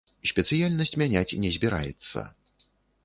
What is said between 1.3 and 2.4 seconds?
не збіраецца.